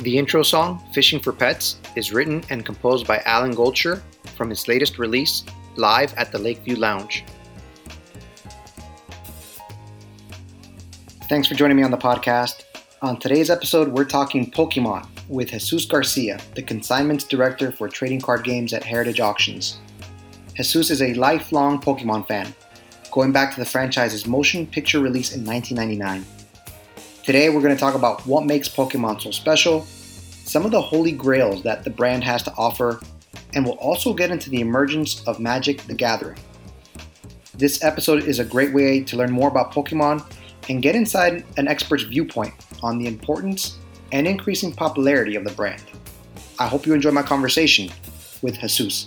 [0.00, 4.00] The intro song, Fishing for Pets, is written and composed by Alan Goldsher
[4.36, 5.42] from his latest release,
[5.74, 7.24] Live at the Lakeview Lounge.
[11.28, 12.62] Thanks for joining me on the podcast.
[13.02, 18.44] On today's episode, we're talking Pokemon with Jesus Garcia, the consignments director for trading card
[18.44, 19.80] games at Heritage Auctions.
[20.54, 22.54] Jesus is a lifelong Pokemon fan,
[23.10, 26.37] going back to the franchise's motion picture release in 1999.
[27.28, 29.82] Today, we're going to talk about what makes Pokemon so special,
[30.46, 33.00] some of the holy grails that the brand has to offer,
[33.52, 36.38] and we'll also get into the emergence of Magic the Gathering.
[37.52, 40.24] This episode is a great way to learn more about Pokemon
[40.70, 43.76] and get inside an expert's viewpoint on the importance
[44.12, 45.82] and increasing popularity of the brand.
[46.58, 47.90] I hope you enjoy my conversation
[48.40, 49.06] with Jesus.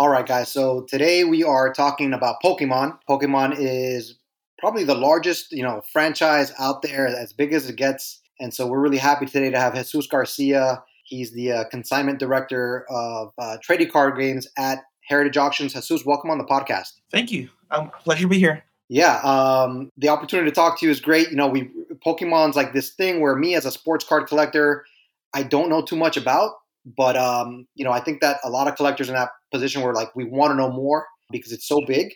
[0.00, 0.50] All right, guys.
[0.50, 3.00] So today we are talking about Pokemon.
[3.06, 4.18] Pokemon is
[4.58, 8.22] probably the largest, you know, franchise out there, as big as it gets.
[8.40, 10.82] And so we're really happy today to have Jesus Garcia.
[11.04, 15.74] He's the uh, consignment director of uh, trading card games at Heritage Auctions.
[15.74, 16.92] Jesus, welcome on the podcast.
[17.12, 17.50] Thank you.
[17.70, 18.64] Um, pleasure to be here.
[18.88, 21.28] Yeah, um, the opportunity to talk to you is great.
[21.28, 21.68] You know, we
[22.06, 24.86] Pokemon's like this thing where me as a sports card collector,
[25.34, 26.52] I don't know too much about,
[26.84, 29.94] but um, you know, I think that a lot of collectors in that position were
[29.94, 32.14] like, we want to know more because it's so big.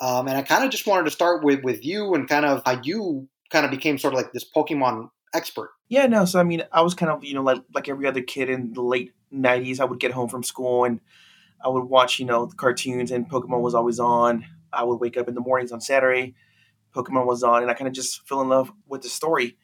[0.00, 2.62] Um, and I kind of just wanted to start with with you and kind of
[2.64, 5.70] how you kind of became sort of like this Pokemon expert.
[5.88, 6.24] Yeah, no.
[6.24, 8.72] So I mean, I was kind of you know like like every other kid in
[8.72, 9.80] the late '90s.
[9.80, 11.00] I would get home from school and
[11.62, 14.46] I would watch you know the cartoons and Pokemon was always on.
[14.72, 16.34] I would wake up in the mornings on Saturday,
[16.94, 19.56] Pokemon was on, and I kind of just fell in love with the story.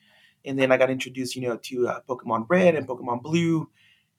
[0.44, 3.68] And then I got introduced, you know, to uh, Pokemon Red and Pokemon Blue,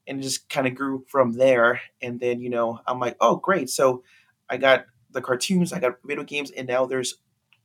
[0.07, 1.81] and it just kind of grew from there.
[2.01, 3.69] And then, you know, I'm like, oh, great.
[3.69, 4.03] So
[4.50, 7.16] I got the cartoons, I got video games, and now there's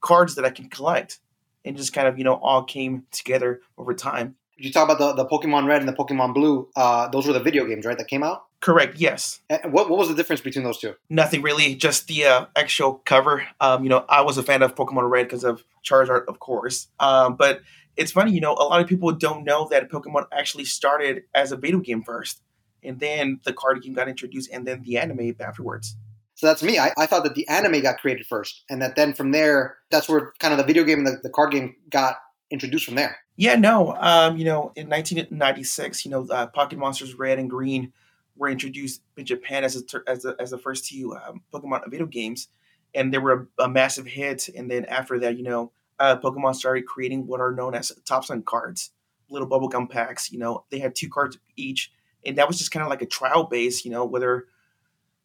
[0.00, 1.20] cards that I can collect.
[1.64, 4.34] And just kind of, you know, all came together over time.
[4.56, 6.68] You talk about the, the Pokemon Red and the Pokemon Blue.
[6.74, 7.96] Uh, those were the video games, right?
[7.96, 8.46] That came out.
[8.60, 8.98] Correct.
[8.98, 9.40] Yes.
[9.48, 10.94] And what what was the difference between those two?
[11.08, 11.74] Nothing really.
[11.74, 13.44] Just the uh, actual cover.
[13.60, 16.88] Um, you know, I was a fan of Pokemon Red because of Charizard, of course.
[17.00, 17.60] Um, but
[17.96, 21.52] it's funny, you know, a lot of people don't know that Pokemon actually started as
[21.52, 22.40] a video game first,
[22.82, 25.96] and then the card game got introduced, and then the anime afterwards.
[26.34, 26.78] So that's me.
[26.78, 30.08] I, I thought that the anime got created first, and that then from there, that's
[30.08, 32.16] where kind of the video game and the, the card game got
[32.50, 33.18] introduced from there.
[33.36, 33.94] Yeah, no.
[33.96, 37.92] Um, you know, in 1996, you know, uh, Pocket Monsters Red and Green
[38.36, 42.06] were introduced in Japan as a, as, a, as the first two um, Pokemon video
[42.06, 42.48] games,
[42.94, 44.48] and they were a, a, massive hit.
[44.48, 48.44] And then after that, you know, uh, Pokemon started creating what are known as TopSun
[48.44, 48.90] cards,
[49.30, 50.32] little bubblegum packs.
[50.32, 51.92] You know, they had two cards each,
[52.26, 53.84] and that was just kind of like a trial base.
[53.84, 54.46] You know, whether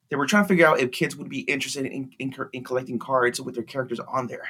[0.09, 2.99] they were trying to figure out if kids would be interested in, in, in collecting
[2.99, 4.47] cards with their characters on there,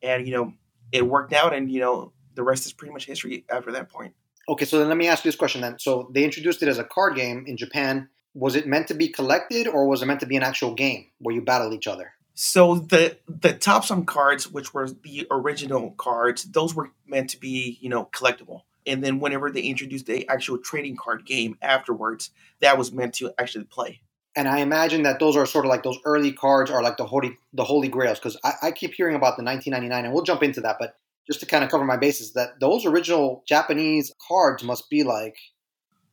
[0.00, 0.52] and you know,
[0.92, 4.14] it worked out, and you know, the rest is pretty much history after that point.
[4.48, 5.80] Okay, so then let me ask you this question then.
[5.80, 8.08] So they introduced it as a card game in Japan.
[8.34, 11.06] Was it meant to be collected or was it meant to be an actual game
[11.18, 12.12] where you battle each other?
[12.34, 17.78] So the the TopSun cards, which were the original cards, those were meant to be,
[17.80, 18.62] you know, collectible.
[18.86, 23.32] And then whenever they introduced the actual trading card game afterwards, that was meant to
[23.38, 24.00] actually play.
[24.34, 27.06] And I imagine that those are sort of like those early cards are like the
[27.06, 30.42] holy the holy grails because I, I keep hearing about the 1999, and we'll jump
[30.42, 30.76] into that.
[30.80, 35.02] But just to kind of cover my bases, that those original Japanese cards must be
[35.02, 35.36] like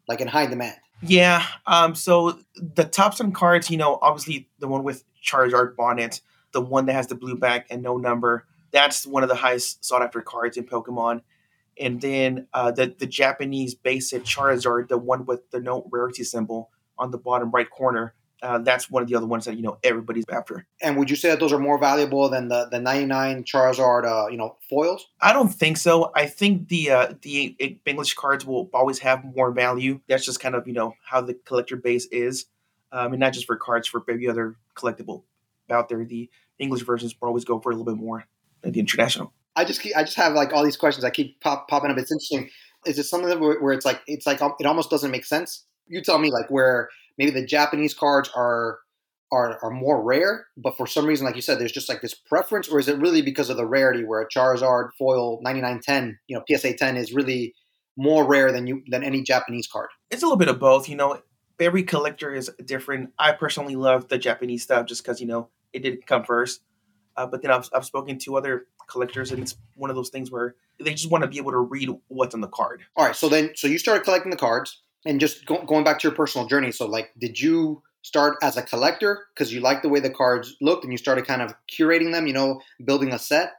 [0.07, 0.77] like in high demand.
[1.01, 1.45] Yeah.
[1.65, 1.95] Um.
[1.95, 6.21] So the TopSun cards, you know, obviously the one with Charizard bonnet,
[6.51, 9.83] the one that has the blue back and no number, that's one of the highest
[9.85, 11.21] sought after cards in Pokemon.
[11.79, 16.69] And then uh, the the Japanese basic Charizard, the one with the no rarity symbol
[16.97, 19.77] on the bottom right corner, uh, that's one of the other ones that you know
[19.83, 20.65] everybody's after.
[20.81, 24.27] And would you say that those are more valuable than the the 99 Charizard, uh,
[24.29, 25.07] you know, foils?
[25.21, 26.11] I don't think so.
[26.15, 29.99] I think the uh, the English cards will always have more value.
[30.07, 32.45] That's just kind of you know how the collector base is,
[32.91, 35.23] um, and not just for cards, for every other collectible
[35.69, 36.03] out there.
[36.05, 38.25] The English versions will always go for a little bit more
[38.61, 39.33] than the international.
[39.55, 41.03] I just keep, I just have like all these questions.
[41.03, 41.97] I keep pop, popping up.
[41.97, 42.49] It's interesting.
[42.85, 45.65] Is it something where, where it's like it's like it almost doesn't make sense?
[45.87, 46.89] You tell me like where
[47.19, 48.79] maybe the Japanese cards are
[49.31, 52.15] are are more rare, but for some reason, like you said, there's just like this
[52.15, 56.35] preference, or is it really because of the rarity where a Charizard foil 9910, you
[56.35, 57.53] know, PSA 10 is really
[57.95, 59.89] more rare than you than any Japanese card?
[60.09, 60.89] It's a little bit of both.
[60.89, 61.21] You know,
[61.59, 63.11] every collector is different.
[63.19, 66.61] I personally love the Japanese stuff just because you know it didn't come first.
[67.15, 70.31] Uh, but then I've, I've spoken to other collectors, and it's one of those things
[70.31, 72.81] where they just want to be able to read what's on the card.
[72.95, 75.99] All right, so then so you started collecting the cards, and just go, going back
[75.99, 76.71] to your personal journey.
[76.71, 80.55] So like, did you start as a collector because you liked the way the cards
[80.61, 83.53] looked, and you started kind of curating them, you know, building a set,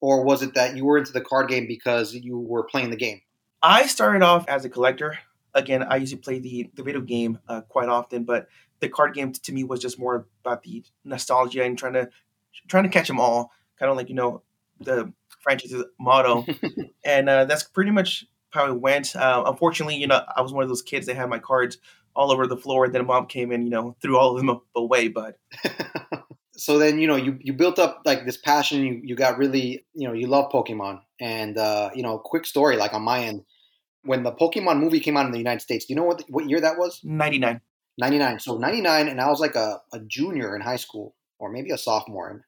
[0.00, 2.96] or was it that you were into the card game because you were playing the
[2.96, 3.20] game?
[3.62, 5.18] I started off as a collector.
[5.54, 8.48] Again, I used to play the, the video game uh, quite often, but
[8.80, 12.10] the card game to me was just more about the nostalgia and trying to
[12.68, 14.42] trying to catch them all, kind of like you know
[14.80, 16.44] the franchise's motto,
[17.04, 19.14] and uh, that's pretty much how it went.
[19.14, 21.78] Uh, unfortunately, you know, I was one of those kids that had my cards
[22.14, 22.88] all over the floor.
[22.88, 25.08] Then mom came in, you know, threw all of them away.
[25.08, 25.38] But
[26.56, 28.84] so then you know you, you built up like this passion.
[28.84, 32.76] You you got really you know you love Pokemon, and uh, you know, quick story
[32.76, 33.44] like on my end
[34.02, 35.86] when the Pokemon movie came out in the United States.
[35.86, 37.00] Do you know what what year that was?
[37.04, 37.60] Ninety nine.
[37.98, 38.40] 99.
[38.40, 41.78] So 99, and I was like a, a junior in high school, or maybe a
[41.78, 42.28] sophomore.
[42.28, 42.40] And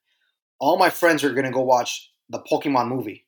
[0.60, 3.26] all my friends are going to go watch the Pokemon movie.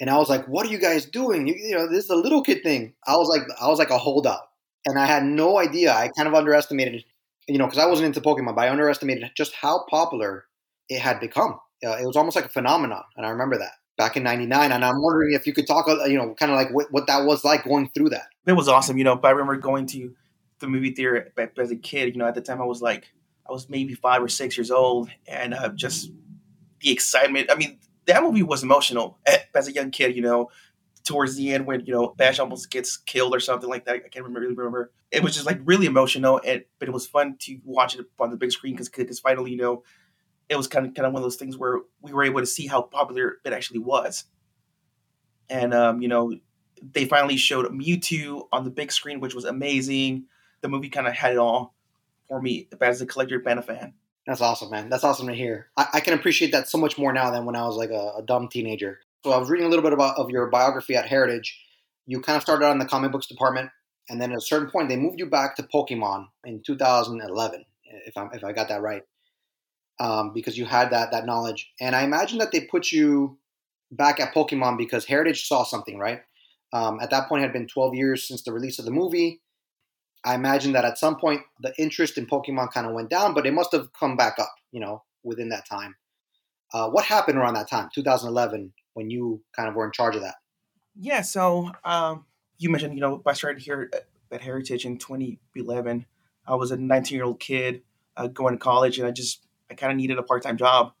[0.00, 1.48] And I was like, what are you guys doing?
[1.48, 2.94] You, you, know, this is a little kid thing.
[3.06, 4.48] I was like, I was like a holdout.
[4.86, 5.92] And I had no idea.
[5.92, 7.04] I kind of underestimated,
[7.48, 10.44] you know, because I wasn't into Pokemon, but I underestimated just how popular
[10.88, 11.58] it had become.
[11.84, 13.02] Uh, it was almost like a phenomenon.
[13.16, 16.04] And I remember that back in 99 and i'm wondering if you could talk uh,
[16.04, 18.68] you know kind of like what, what that was like going through that it was
[18.68, 20.14] awesome you know but i remember going to
[20.60, 22.14] the movie theater as a kid.
[22.14, 23.08] You know, at the time I was like,
[23.48, 26.10] I was maybe five or six years old, and uh, just
[26.80, 27.50] the excitement.
[27.50, 27.78] I mean,
[28.08, 29.18] that movie was emotional
[29.54, 30.16] as a young kid.
[30.16, 30.50] You know,
[31.04, 33.94] towards the end when you know Ash almost gets killed or something like that.
[33.94, 34.92] I can't remember, really remember.
[35.10, 38.30] It was just like really emotional, and but it was fun to watch it on
[38.30, 39.84] the big screen because finally, you know,
[40.48, 42.46] it was kind of kind of one of those things where we were able to
[42.46, 44.24] see how popular it actually was.
[45.48, 46.34] And um, you know,
[46.82, 50.26] they finally showed Mewtwo on the big screen, which was amazing
[50.60, 51.74] the movie kind of had it all
[52.28, 53.94] for me as a collector band a fan.
[54.28, 54.90] That's awesome, man.
[54.90, 55.70] That's awesome to hear.
[55.78, 58.12] I, I, can appreciate that so much more now than when I was like a,
[58.18, 59.00] a, dumb teenager.
[59.24, 61.58] So I was reading a little bit about of your biography at Heritage.
[62.04, 63.70] You kind of started out in the comic books department,
[64.10, 67.64] and then at a certain point they moved you back to Pokemon in 2011,
[68.06, 69.02] if I if I got that right,
[69.98, 71.72] um, because you had that that knowledge.
[71.80, 73.38] And I imagine that they put you
[73.90, 76.20] back at Pokemon because Heritage saw something, right?
[76.74, 79.40] Um, at that point, it had been 12 years since the release of the movie.
[80.24, 83.46] I imagine that at some point the interest in Pokemon kind of went down, but
[83.46, 85.96] it must have come back up, you know, within that time.
[86.72, 90.22] Uh, what happened around that time, 2011, when you kind of were in charge of
[90.22, 90.34] that?
[91.00, 92.24] Yeah, so um,
[92.58, 93.90] you mentioned, you know, I started here
[94.30, 96.06] at Heritage in 2011.
[96.46, 97.82] I was a 19 year old kid
[98.16, 100.92] uh, going to college, and I just I kind of needed a part time job.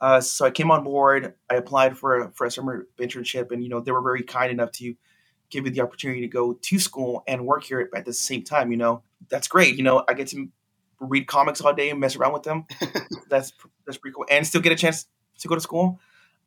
[0.00, 1.34] Uh, so I came on board.
[1.48, 4.50] I applied for a, for a summer internship, and you know they were very kind
[4.50, 4.94] enough to
[5.54, 8.72] give you the opportunity to go to school and work here at the same time.
[8.72, 9.76] You know, that's great.
[9.76, 10.48] You know, I get to
[11.00, 12.66] read comics all day and mess around with them.
[13.28, 13.52] that's
[13.86, 15.06] that's pretty cool, and still get a chance
[15.38, 16.00] to go to school.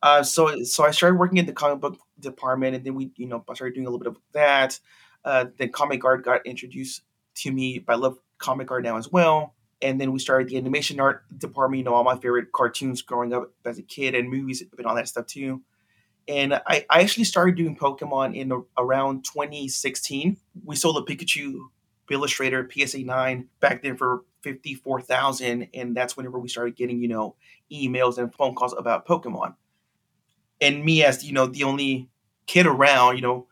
[0.03, 3.27] Uh, so so I started working in the comic book department, and then we, you
[3.27, 4.79] know, I started doing a little bit of that.
[5.23, 7.01] Uh, then Comic Art got introduced
[7.35, 7.83] to me.
[7.87, 9.55] I love Comic Art now as well.
[9.81, 11.79] And then we started the animation art department.
[11.79, 14.95] You know, all my favorite cartoons growing up as a kid and movies and all
[14.95, 15.61] that stuff too
[16.27, 20.37] and I, I actually started doing Pokemon in around 2016.
[20.65, 21.59] We sold a Pikachu
[22.09, 27.35] Illustrator PSA 9 back then for 54,000 and that's whenever we started getting, you know,
[27.71, 29.55] emails and phone calls about Pokemon.
[30.59, 32.09] And me as, you know, the only
[32.45, 33.47] kid around, you know,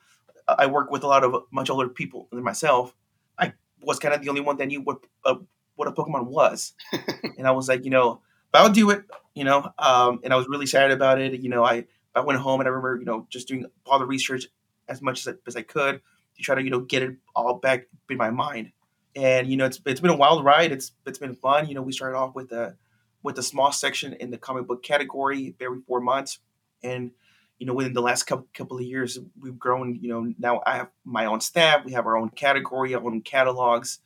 [0.47, 2.95] I work with a lot of much older people than myself.
[3.37, 5.35] I was kind of the only one that knew what uh,
[5.75, 6.73] what a Pokemon was.
[7.37, 8.21] and I was like, you know,
[8.53, 9.03] I'll do it,
[9.33, 11.39] you know, um, and I was really excited about it.
[11.41, 14.05] You know, I I went home and I remember, you know, just doing all the
[14.05, 14.47] research
[14.87, 16.01] as much as I, as I could
[16.35, 18.71] to try to, you know, get it all back in my mind.
[19.15, 20.71] And you know, it's it's been a wild ride.
[20.71, 21.67] It's it's been fun.
[21.67, 22.75] You know, we started off with a
[23.23, 26.39] with a small section in the comic book category every four months,
[26.83, 27.11] and
[27.57, 29.95] you know, within the last couple couple of years, we've grown.
[30.01, 31.85] You know, now I have my own staff.
[31.85, 33.99] We have our own category, our own catalogs.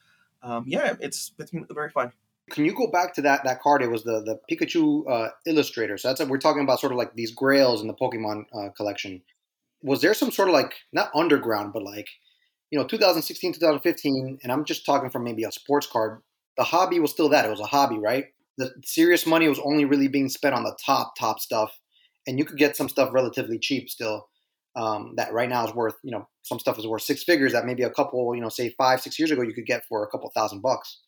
[0.44, 2.12] Um, yeah, it's it's been very fun.
[2.50, 3.82] Can you go back to that that card?
[3.82, 5.98] It was the the Pikachu uh, Illustrator.
[5.98, 8.70] So that's a, we're talking about sort of like these Grails in the Pokemon uh,
[8.76, 9.22] collection.
[9.82, 12.08] Was there some sort of like not underground, but like
[12.72, 16.22] you know 2016, 2015, and I'm just talking from maybe a sports card.
[16.58, 17.46] The hobby was still that.
[17.46, 18.26] It was a hobby, right?
[18.58, 21.72] The serious money was only really being spent on the top top stuff,
[22.28, 24.28] and you could get some stuff relatively cheap still.
[24.76, 27.66] Um, that right now is worth you know some stuff is worth six figures that
[27.66, 30.08] maybe a couple you know say five six years ago you could get for a
[30.08, 31.00] couple thousand bucks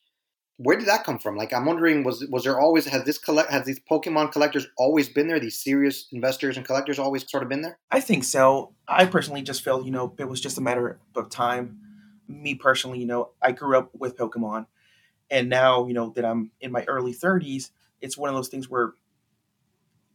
[0.58, 1.36] where did that come from?
[1.36, 5.10] Like, I'm wondering, was was there always has this collect has these Pokemon collectors always
[5.10, 5.39] been there?
[5.39, 7.79] These serious investors and collectors always sort of been there?
[7.89, 8.74] I think so.
[8.88, 11.79] I personally just felt, you know, it was just a matter of time.
[12.27, 14.67] Me personally, you know, I grew up with Pokemon.
[15.29, 18.70] And now, you know, that I'm in my early 30s, it's one of those things
[18.70, 18.93] where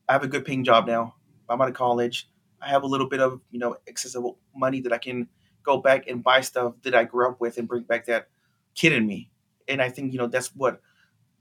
[0.08, 1.14] I have a good paying job now.
[1.48, 2.28] I'm out of college.
[2.60, 5.28] I have a little bit of, you know, accessible money that I can
[5.62, 8.28] go back and buy stuff that I grew up with and bring back that
[8.74, 9.30] kid in me.
[9.68, 10.80] And I think, you know, that's what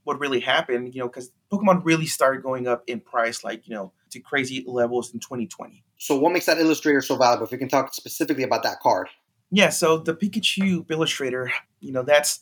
[0.06, 3.74] what really happened, you know, because Pokemon really started going up in price, like, you
[3.74, 5.84] know, to crazy levels in 2020.
[5.98, 7.44] So, what makes that illustrator so valuable?
[7.44, 9.08] If we can talk specifically about that card.
[9.50, 12.40] Yeah, so the Pikachu illustrator, you know, that's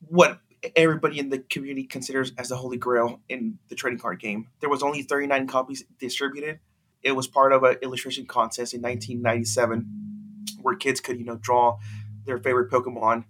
[0.00, 0.38] what
[0.76, 4.48] everybody in the community considers as the holy grail in the trading card game.
[4.60, 6.60] There was only 39 copies distributed.
[7.02, 11.78] It was part of an illustration contest in 1997 where kids could, you know, draw
[12.24, 13.24] their favorite Pokemon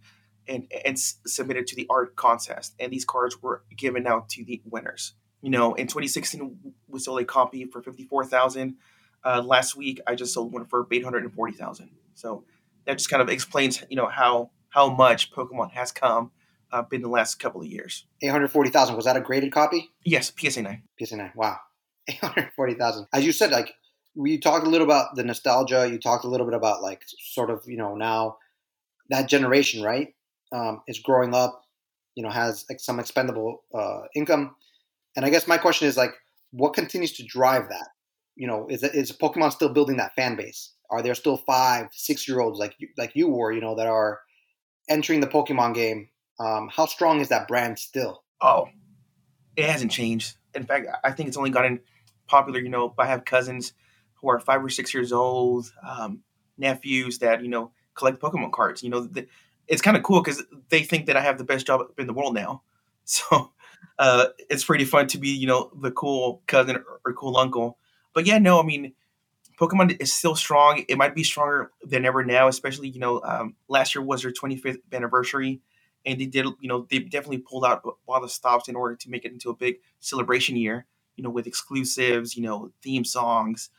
[0.49, 2.75] and and submit it to the art contest.
[2.79, 5.15] And these cards were given out to the winners.
[5.43, 8.77] You know, in 2016, we sold a copy for 54,000.
[9.23, 11.91] Uh, last week, I just sold one for 840,000.
[12.15, 12.45] So
[12.87, 16.33] that just kind of explains, you know, how how much Pokemon has come
[16.73, 18.07] uh, in the last couple of years.
[18.23, 18.97] 840,000.
[18.97, 19.93] Was that a graded copy?
[20.05, 20.83] Yes, PSA 9.
[21.01, 21.33] PSA 9.
[21.37, 21.59] Wow.
[22.09, 23.07] 840,000.
[23.13, 23.73] As you said, like,
[24.17, 25.89] we talked a little about the nostalgia.
[25.89, 28.39] You talked a little bit about, like, sort of, you know, now
[29.11, 30.15] that generation, right,
[30.55, 31.65] um, is growing up,
[32.15, 34.55] you know, has some expendable uh, income.
[35.17, 36.13] And I guess my question is, like,
[36.51, 37.89] what continues to drive that?
[38.37, 40.73] You know, is, is Pokemon still building that fan base?
[40.91, 43.87] Are there still five, six year olds like you, like you were, you know, that
[43.87, 44.21] are
[44.89, 46.09] entering the Pokemon game
[46.39, 48.25] um, how strong is that brand still?
[48.41, 48.69] Oh,
[49.57, 50.37] it hasn't changed.
[50.55, 51.81] In fact, I think it's only gotten
[52.27, 52.61] popular.
[52.61, 53.73] You know, I have cousins
[54.15, 56.23] who are five or six years old, um,
[56.59, 58.83] nephews that you know collect Pokemon cards.
[58.83, 59.27] You know, the,
[59.69, 62.15] it's kind of cool because they think that I have the best job in the
[62.15, 62.63] world now.
[63.07, 63.53] So
[63.99, 67.77] uh, it's pretty fun to be, you know, the cool cousin or, cool uncle.
[68.15, 68.95] But yeah, no, I mean,
[69.61, 70.87] Pokemon is still strong.
[70.89, 74.33] It might be stronger than ever now, especially you know, um, last year was their
[74.33, 75.61] 25th anniversary
[76.07, 78.95] and they did you know they definitely pulled out a lot of stops in order
[78.97, 83.05] to make it into a big celebration year you know with exclusives you know theme
[83.05, 83.71] songs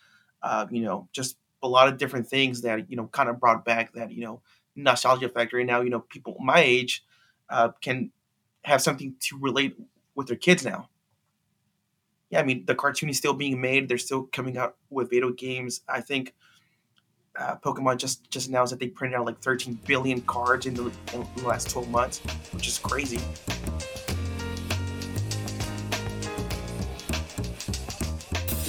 [0.44, 3.66] uh, you know just a lot of different things that you know kind of brought
[3.66, 4.42] back that you know
[4.76, 7.04] nostalgia factor and now you know people my age
[7.50, 8.12] uh, can
[8.64, 9.76] have something to relate
[10.16, 10.90] with their kids now
[12.30, 15.32] yeah i mean the cartoon is still being made they're still coming out with video
[15.32, 16.34] games i think
[17.38, 20.84] uh, Pokemon just just announced that they printed out like 13 billion cards in the,
[21.14, 22.20] in the last 12 months,
[22.54, 23.20] which is crazy.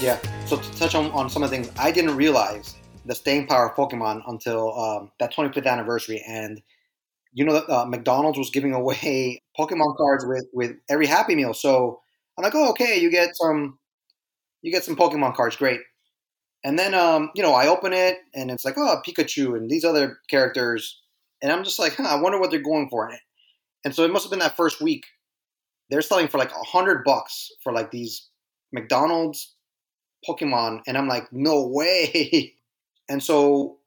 [0.00, 0.18] Yeah.
[0.46, 3.70] So to touch on, on some of the things, I didn't realize the staying power
[3.70, 6.62] of Pokemon until um, that 25th anniversary, and
[7.34, 11.54] you know uh, McDonald's was giving away Pokemon cards with with every Happy Meal.
[11.54, 12.00] So
[12.38, 13.78] I'm like, oh, okay, you get some,
[14.62, 15.80] you get some Pokemon cards, great.
[16.64, 19.84] And then, um, you know, I open it and it's like, oh, Pikachu and these
[19.84, 21.00] other characters.
[21.42, 23.20] And I'm just like, huh, I wonder what they're going for in it.
[23.84, 25.06] And so it must have been that first week.
[25.90, 28.28] They're selling for like a hundred bucks for like these
[28.72, 29.54] McDonald's
[30.28, 30.80] Pokemon.
[30.86, 32.54] And I'm like, no way.
[33.08, 33.78] And so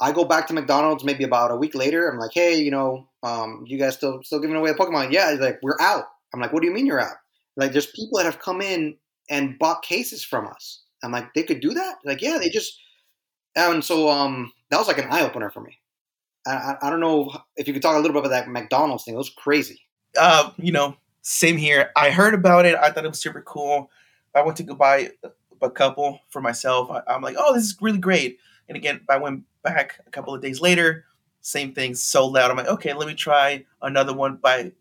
[0.00, 2.08] I go back to McDonald's maybe about a week later.
[2.08, 5.12] I'm like, hey, you know, um, you guys still still giving away a Pokemon?
[5.12, 6.04] Yeah, he's like, we're out.
[6.32, 7.16] I'm like, what do you mean you're out?
[7.56, 8.96] Like, there's people that have come in
[9.30, 10.82] and bought cases from us.
[11.02, 11.96] I'm like, they could do that?
[12.04, 12.80] Like, yeah, they just.
[13.56, 15.78] And so um, that was like an eye opener for me.
[16.46, 19.04] I, I, I, don't know if you could talk a little bit about that McDonald's
[19.04, 19.14] thing.
[19.14, 19.80] It was crazy.
[20.18, 21.90] Uh, you know, same here.
[21.96, 22.74] I heard about it.
[22.74, 23.90] I thought it was super cool.
[24.34, 25.10] I went to go buy
[25.64, 26.90] a couple for myself.
[26.90, 28.38] I, I'm like, oh, this is really great.
[28.68, 31.04] And again, I went back a couple of days later.
[31.40, 32.50] Same thing, sold out.
[32.50, 34.72] I'm like, okay, let me try another one by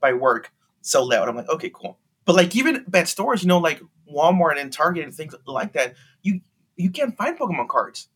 [0.00, 0.52] by work.
[0.82, 1.28] Sold out.
[1.28, 1.98] I'm like, okay, cool.
[2.24, 3.80] But like even at stores, you know, like
[4.12, 6.40] Walmart and Target and things like that, you
[6.76, 8.08] you can't find Pokemon cards.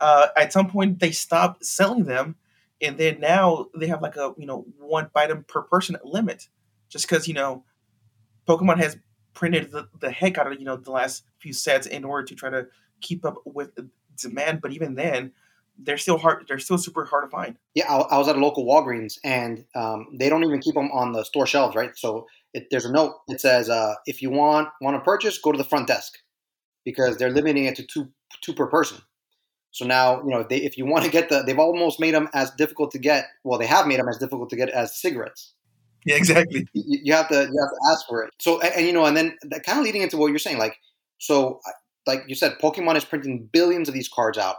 [0.00, 2.36] Uh, at some point, they stopped selling them,
[2.82, 6.48] and then now they have like a you know one item per person limit,
[6.88, 7.64] just because you know
[8.46, 8.98] Pokemon has
[9.34, 12.34] printed the, the heck out of you know the last few sets in order to
[12.34, 12.66] try to
[13.00, 13.70] keep up with
[14.20, 14.60] demand.
[14.62, 15.32] But even then,
[15.78, 16.46] they're still hard.
[16.48, 17.56] They're still super hard to find.
[17.74, 20.90] Yeah, I, I was at a local Walgreens, and um, they don't even keep them
[20.92, 21.96] on the store shelves, right?
[21.96, 25.52] So it, there's a note that says, uh, if you want want to purchase, go
[25.52, 26.18] to the front desk,
[26.84, 28.08] because they're limiting it to two
[28.42, 28.98] two per person.
[29.72, 32.28] So now, you know, they, if you want to get the, they've almost made them
[32.32, 33.26] as difficult to get.
[33.42, 35.53] Well, they have made them as difficult to get as cigarettes.
[36.06, 36.66] Yeah, exactly.
[36.74, 38.30] You, you have to you have to ask for it.
[38.38, 40.58] So and, and you know, and then that kind of leading into what you're saying,
[40.58, 40.76] like
[41.18, 41.60] so,
[42.06, 44.56] like you said, Pokemon is printing billions of these cards out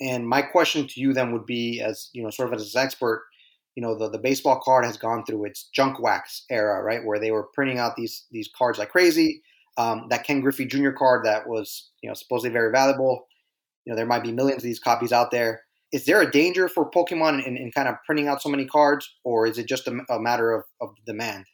[0.00, 2.82] and my question to you then would be, as you know, sort of as an
[2.82, 3.24] expert,
[3.76, 7.18] you know, the, the baseball card has gone through its junk wax era, right, where
[7.18, 9.42] they were printing out these these cards like crazy.
[9.76, 10.90] Um, that Ken Griffey Jr.
[10.90, 13.26] card that was, you know, supposedly very valuable.
[13.84, 15.62] You know, there might be millions of these copies out there.
[15.94, 19.14] Is there a danger for Pokemon in, in kind of printing out so many cards,
[19.22, 21.44] or is it just a, a matter of, of demand?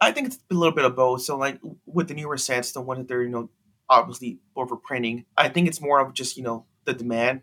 [0.00, 1.20] I think it's a little bit of both.
[1.20, 3.50] So, like with the newer sets, the ones that they're you know
[3.90, 7.42] obviously overprinting, I think it's more of just you know the demand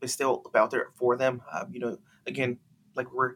[0.00, 1.42] is still out there for them.
[1.52, 2.58] Um, you know, again,
[2.94, 3.34] like we're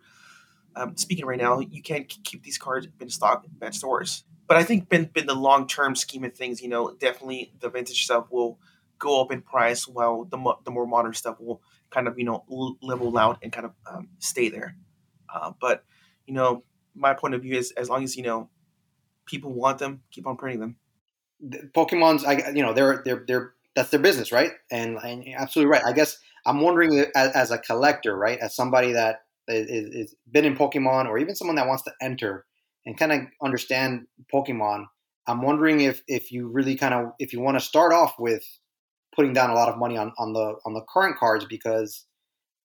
[0.77, 4.23] um, speaking right now, you can't keep these cards in stock at stores.
[4.47, 7.69] But I think been been the long term scheme of things, you know, definitely the
[7.69, 8.61] vintage stuff will
[9.00, 12.25] go up in price, while the mo- the more modern stuff will kind of you
[12.25, 12.44] know
[12.82, 14.76] level out and kind of um, stay there.
[15.32, 15.85] Uh, but
[16.26, 18.49] you know, my point of view is as long as you know
[19.26, 20.76] people want them, keep on printing them.
[21.75, 24.52] Pokemon's, I you know, they're they're they're that's their business, right?
[24.70, 25.85] And, and absolutely right.
[25.85, 30.44] I guess I'm wondering as, as, a collector, right, as somebody that is, is been
[30.44, 32.47] in Pokemon, or even someone that wants to enter
[32.87, 34.87] and kind of understand Pokemon.
[35.26, 38.42] I'm wondering if if you really kind of if you want to start off with
[39.21, 42.07] putting down a lot of money on, on the on the current cards because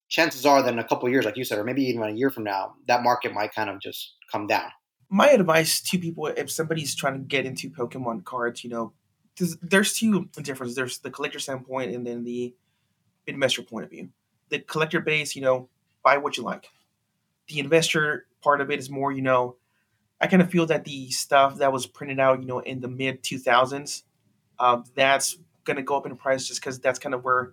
[0.08, 2.30] chances are that in a couple years, like you said, or maybe even a year
[2.30, 4.70] from now, that market might kind of just come down.
[5.10, 8.94] My advice to people, if somebody's trying to get into Pokemon cards, you know,
[9.60, 10.76] there's two differences.
[10.76, 12.54] There's the collector standpoint and then the
[13.26, 14.08] investor point of view.
[14.48, 15.68] The collector base, you know,
[16.02, 16.70] buy what you like.
[17.48, 19.56] The investor part of it is more, you know,
[20.22, 22.88] I kind of feel that the stuff that was printed out, you know, in the
[22.88, 24.04] mid 2000s,
[24.58, 27.52] uh, that's going to go up in price just because that's kind of where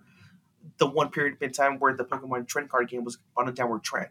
[0.78, 3.82] the one period in time where the Pokemon trend card game was on a downward
[3.82, 4.08] trend.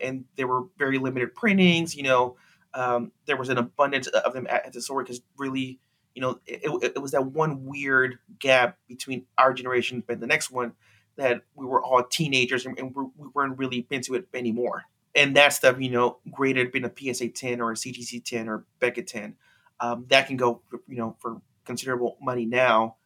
[0.00, 2.36] And there were very limited printings, you know,
[2.74, 5.80] um, there was an abundance of them at, at the store because really,
[6.14, 10.26] you know, it, it, it, was that one weird gap between our generation and the
[10.26, 10.74] next one
[11.16, 14.84] that we were all teenagers and, and we weren't really into it anymore
[15.18, 18.64] and that stuff, you know, graded being a PSA 10 or a CGC 10 or
[18.78, 19.34] Beckett 10,
[19.80, 22.96] um, that can go, you know, for considerable money now.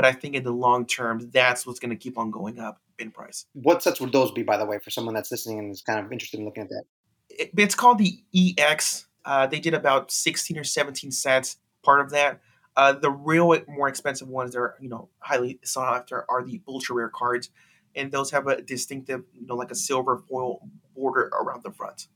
[0.00, 2.80] But I think in the long term, that's what's going to keep on going up
[2.98, 3.44] in price.
[3.52, 6.00] What sets would those be, by the way, for someone that's listening and is kind
[6.00, 6.84] of interested in looking at that?
[7.28, 9.08] It, it's called the EX.
[9.26, 12.40] Uh, they did about 16 or 17 sets, part of that.
[12.78, 16.62] Uh, the real more expensive ones that are, you know, highly sought after are the
[16.66, 17.50] ultra rare cards
[17.94, 22.08] and those have a distinctive, you know, like a silver foil border around the front.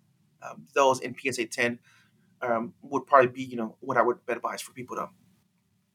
[0.42, 1.78] Um, those in PSA 10
[2.40, 5.10] um, would probably be, you know, what I would advise for people to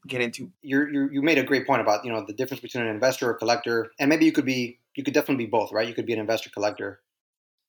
[0.06, 0.50] get into.
[0.62, 3.34] You're, you made a great point about, you know, the difference between an investor or
[3.34, 5.88] collector, and maybe you could be, you could definitely be both, right?
[5.88, 7.00] You could be an investor collector.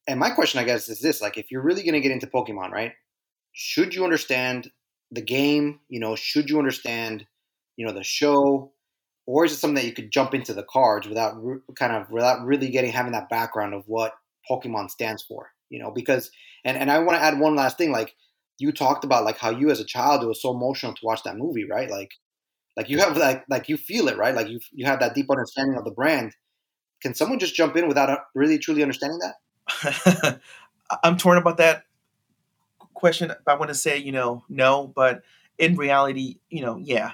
[0.07, 2.27] And my question, I guess, is this: like, if you're really going to get into
[2.27, 2.93] Pokemon, right?
[3.53, 4.71] Should you understand
[5.11, 5.79] the game?
[5.89, 7.25] You know, should you understand,
[7.77, 8.71] you know, the show?
[9.25, 11.35] or is it something that you could jump into the cards without
[11.75, 14.13] kind of without really getting having that background of what
[14.49, 15.51] Pokemon stands for?
[15.69, 16.31] You know, because
[16.65, 17.91] and and I want to add one last thing.
[17.91, 18.15] Like
[18.61, 21.23] you talked about, like how you as a child it was so emotional to watch
[21.23, 21.89] that movie, right?
[21.89, 22.13] Like
[22.77, 24.35] like you have like like you feel it, right?
[24.35, 26.35] Like you you have that deep understanding of the brand.
[27.01, 30.39] Can someone just jump in without uh, really truly understanding that?
[31.03, 31.83] I'm torn about that
[32.93, 33.31] question.
[33.47, 35.23] I want to say, you know, no, but
[35.57, 35.81] in mm-hmm.
[35.81, 37.13] reality, you know, yeah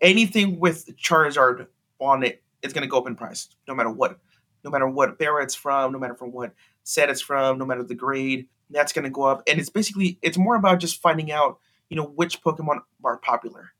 [0.00, 1.66] anything with Charizard
[2.00, 4.18] on it, it is going to go up in price, no matter what.
[4.64, 7.84] No matter what bear it's from, no matter from what set it's from, no matter
[7.84, 9.42] the grade, that's going to go up.
[9.46, 13.72] And it's basically it's more about just finding out, you know, which Pokemon are popular.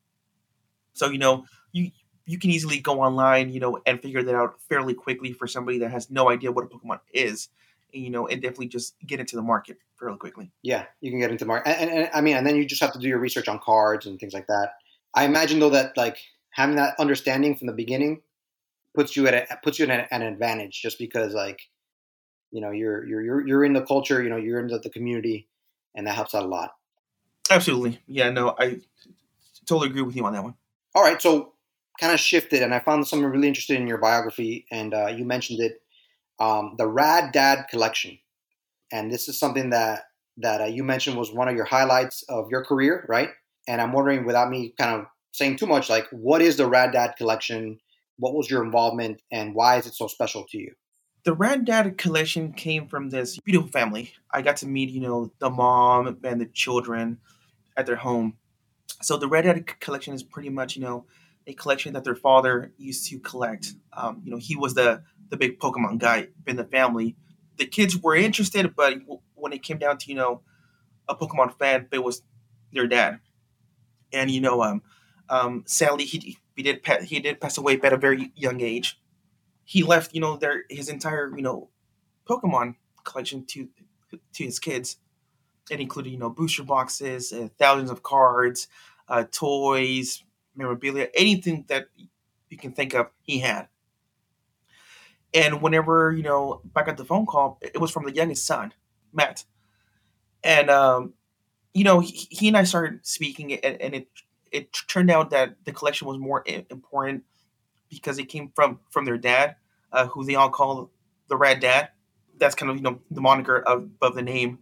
[0.92, 1.90] So you know, you
[2.24, 5.78] you can easily go online, you know, and figure that out fairly quickly for somebody
[5.78, 7.48] that has no idea what a Pokemon is,
[7.92, 10.50] you know, and definitely just get into the market fairly quickly.
[10.62, 12.82] Yeah, you can get into market, and, and, and I mean, and then you just
[12.82, 14.72] have to do your research on cards and things like that.
[15.14, 16.18] I imagine though that like
[16.50, 18.22] having that understanding from the beginning
[18.94, 21.60] puts you at a, puts you at an advantage just because like
[22.56, 24.88] you know you're you're you're you're in the culture, you know you're in the, the
[24.88, 25.46] community,
[25.94, 26.70] and that helps out a lot.
[27.50, 28.30] Absolutely, yeah.
[28.30, 28.80] No, I
[29.66, 30.54] totally agree with you on that one.
[30.94, 31.52] All right, so
[32.00, 35.26] kind of shifted, and I found something really interesting in your biography, and uh, you
[35.26, 35.82] mentioned it,
[36.40, 38.18] um, the Rad Dad collection,
[38.90, 40.04] and this is something that
[40.38, 43.28] that uh, you mentioned was one of your highlights of your career, right?
[43.68, 46.92] And I'm wondering, without me kind of saying too much, like what is the Rad
[46.92, 47.80] Dad collection?
[48.18, 50.72] What was your involvement, and why is it so special to you?
[51.26, 54.14] The Rad Dad collection came from this beautiful family.
[54.30, 57.18] I got to meet, you know, the mom and the children
[57.76, 58.38] at their home.
[59.02, 61.06] So the Rad Dad collection is pretty much, you know,
[61.48, 63.74] a collection that their father used to collect.
[63.92, 67.16] Um, you know, he was the the big Pokemon guy in the family.
[67.58, 68.94] The kids were interested, but
[69.34, 70.42] when it came down to you know
[71.08, 72.22] a Pokemon fan, it was
[72.72, 73.20] their dad
[74.12, 74.82] and you know, um,
[75.28, 78.98] um, sadly he he did he did pass away at a very young age.
[79.66, 81.68] He left, you know, their his entire you know
[82.26, 83.68] Pokemon collection to
[84.10, 84.96] to his kids.
[85.70, 88.68] It included you know booster boxes, uh, thousands of cards,
[89.08, 90.22] uh, toys,
[90.54, 91.88] memorabilia, anything that
[92.48, 93.08] you can think of.
[93.22, 93.68] He had.
[95.34, 98.72] And whenever you know, I got the phone call, it was from the youngest son,
[99.12, 99.44] Matt,
[100.44, 101.14] and um,
[101.74, 104.08] you know, he, he and I started speaking, and, and it
[104.52, 107.24] it turned out that the collection was more important
[107.90, 109.56] because it came from from their dad,
[109.92, 110.90] uh, who they all call
[111.28, 111.90] the Rad Dad.
[112.38, 114.58] That's kind of you know the moniker of of the name.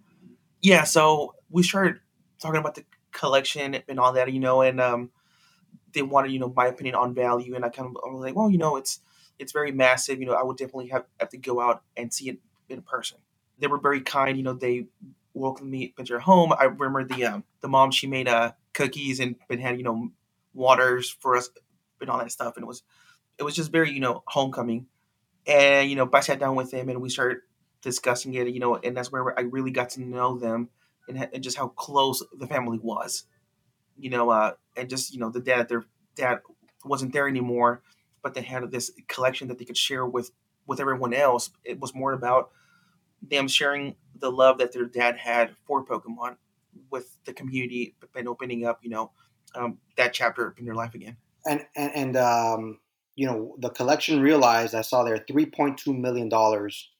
[0.62, 2.00] Yeah, so we started
[2.40, 5.10] talking about the collection and all that, you know, and um,
[5.92, 8.36] they wanted you know my opinion on value, and I kind of I was like,
[8.36, 9.00] well, you know, it's
[9.38, 10.20] it's very massive.
[10.20, 13.18] You know, I would definitely have have to go out and see it in person.
[13.58, 14.36] They were very kind.
[14.36, 14.86] You know, they
[15.34, 16.52] welcomed me into their home.
[16.58, 20.10] I remember the um, the mom she made uh, cookies and been had you know
[20.54, 21.50] waters for us
[22.00, 22.82] and all that stuff, and it was
[23.38, 24.86] it was just very you know homecoming.
[25.46, 27.38] And you know, I sat down with them and we started
[27.82, 28.48] discussing it.
[28.48, 30.70] You know, and that's where I really got to know them
[31.08, 33.24] and, and just how close the family was.
[33.96, 36.40] You know, uh, and just you know the dad their dad
[36.84, 37.82] wasn't there anymore,
[38.22, 40.30] but they had this collection that they could share with
[40.66, 41.50] with everyone else.
[41.64, 42.50] It was more about
[43.22, 46.36] them sharing the love that their dad had for Pokemon
[46.90, 49.12] with the community and opening up, you know,
[49.54, 51.16] um, that chapter in their life again.
[51.46, 52.78] And and, and um,
[53.16, 56.90] you know, the collection realized I saw there three point two million dollars.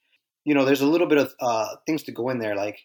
[0.45, 2.55] You know, there's a little bit of uh, things to go in there.
[2.55, 2.79] Like,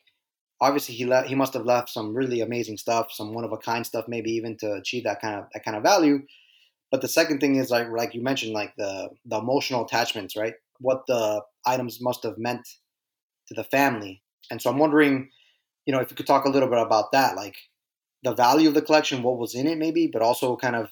[0.61, 1.27] obviously, he left.
[1.27, 4.31] He must have left some really amazing stuff, some one of a kind stuff, maybe
[4.31, 6.19] even to achieve that kind of that kind of value.
[6.91, 10.53] But the second thing is like like you mentioned, like the the emotional attachments, right?
[10.79, 12.67] What the items must have meant
[13.47, 14.23] to the family.
[14.49, 15.29] And so I'm wondering,
[15.85, 17.55] you know, if you could talk a little bit about that, like
[18.23, 20.89] the value of the collection, what was in it, maybe, but also kind of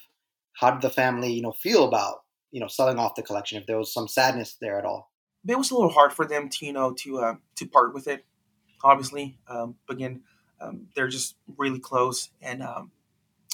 [0.60, 2.18] how did the family, you know, feel about,
[2.52, 3.60] you know, selling off the collection?
[3.60, 5.12] If there was some sadness there at all.
[5.48, 8.08] It was a little hard for them to, you know, to uh, to part with
[8.08, 8.26] it.
[8.84, 10.22] Obviously, um, but again,
[10.60, 12.92] um, they're just really close, and um,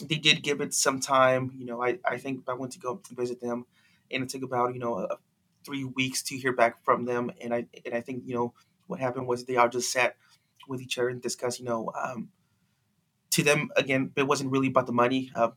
[0.01, 1.51] they did give it some time.
[1.57, 3.65] You know, I, I think I went to go to visit them,
[4.11, 5.17] and it took about you know a,
[5.65, 8.53] three weeks to hear back from them, and I and I think you know
[8.87, 10.15] what happened was they all just sat
[10.67, 11.59] with each other and discussed.
[11.59, 12.29] You know, um,
[13.31, 15.31] to them again, it wasn't really about the money.
[15.35, 15.49] Uh,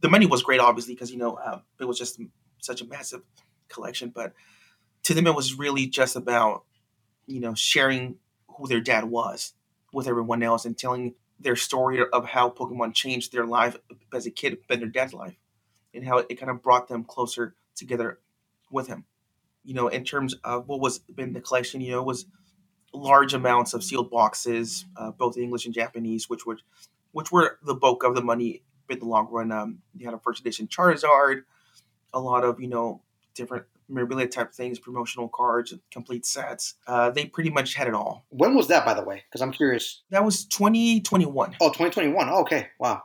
[0.00, 2.20] the money was great, obviously, because you know uh, it was just
[2.64, 3.22] such a massive
[3.68, 4.10] collection.
[4.14, 4.32] But
[5.04, 6.64] to them, it was really just about
[7.26, 8.16] you know sharing
[8.48, 9.54] who their dad was
[9.92, 13.76] with everyone else and telling their story of how Pokemon changed their life
[14.12, 15.36] as a kid, and their dad's life,
[15.92, 18.20] and how it kind of brought them closer together
[18.70, 19.04] with him.
[19.64, 22.26] You know, in terms of what was in the collection, you know, was
[22.92, 26.60] large amounts of sealed boxes, uh, both English and Japanese, which would
[27.12, 29.52] which were the bulk of the money in the long run.
[29.52, 31.42] Um, you had a first edition Charizard,
[32.14, 33.02] a lot of you know
[33.34, 36.74] different memorabilia type things, promotional cards, complete sets.
[36.86, 38.24] Uh, they pretty much had it all.
[38.30, 39.22] When was that, by the way?
[39.28, 40.02] Because I'm curious.
[40.10, 41.56] That was 2021.
[41.60, 42.28] Oh, 2021.
[42.30, 42.68] Oh, okay.
[42.80, 43.02] Wow.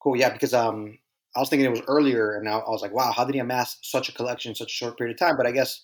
[0.00, 0.16] Cool.
[0.16, 0.98] Yeah, because um,
[1.36, 3.40] I was thinking it was earlier, and now I was like, wow, how did he
[3.40, 5.36] amass such a collection in such a short period of time?
[5.36, 5.82] But I guess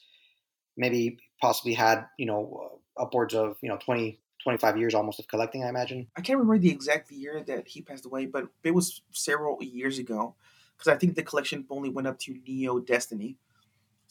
[0.77, 5.65] maybe possibly had you know upwards of you know 20 25 years almost of collecting
[5.65, 9.03] i imagine i can't remember the exact year that he passed away but it was
[9.13, 10.35] several years ago
[10.81, 13.37] because i think the collection only went up to neo destiny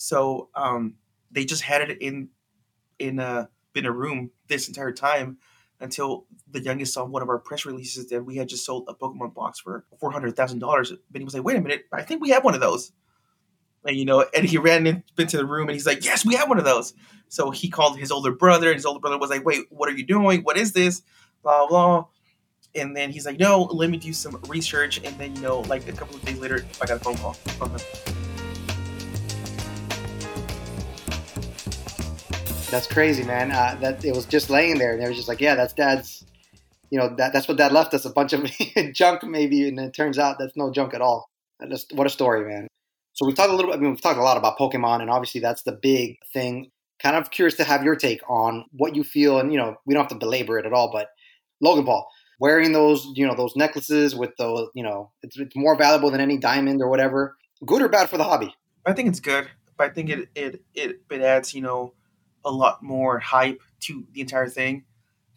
[0.02, 0.96] so um,
[1.30, 2.30] they just had it in
[3.00, 5.38] in a in a room this entire time
[5.82, 8.94] until the youngest saw one of our press releases that we had just sold a
[8.94, 10.94] Pokemon box for four hundred thousand dollars.
[11.12, 12.94] But he was like, "Wait a minute, I think we have one of those."
[13.86, 16.48] And you know, and he ran into the room and he's like, "Yes, we have
[16.48, 16.94] one of those."
[17.28, 19.98] So he called his older brother, and his older brother was like, "Wait, what are
[19.98, 20.44] you doing?
[20.44, 21.02] What is this?"
[21.44, 22.06] Blah blah.
[22.76, 25.88] And then he's like, "No, let me do some research." And then you know, like
[25.88, 27.80] a couple of days later, I got a phone call from him.
[32.70, 33.52] That's crazy, man.
[33.52, 36.26] Uh, that it was just laying there, and they was just like, "Yeah, that's Dad's."
[36.92, 38.50] You know, that that's what Dad left us a bunch of
[38.94, 41.30] junk, maybe, and it turns out that's no junk at all.
[41.94, 42.68] What a story, man.
[43.14, 45.10] So we've talked a little bit, I mean, we've talked a lot about Pokemon, and
[45.10, 46.72] obviously that's the big thing.
[47.02, 49.94] Kind of curious to have your take on what you feel, and you know, we
[49.94, 51.10] don't have to belabor it at all, but
[51.62, 55.78] Logan Paul wearing those, you know, those necklaces with those, you know, it's, it's more
[55.78, 57.38] valuable than any diamond or whatever.
[57.66, 58.56] Good or bad for the hobby?
[58.86, 59.48] I think it's good,
[59.78, 61.94] but I think it it it, it adds, you know,
[62.46, 64.86] a lot more hype to the entire thing,